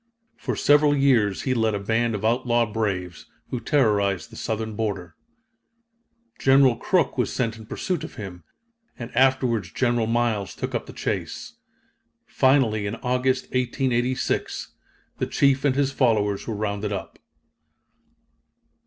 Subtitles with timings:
[0.35, 5.13] For several years he led a band of outlaw braves, who terrorized the Southern border.
[6.39, 8.43] General Crook was sent in pursuit of him,
[8.97, 11.53] and afterwards General Miles took up the chase.
[12.25, 14.71] Finally in August, 1886,
[15.19, 17.19] the chief and his followers were rounded up.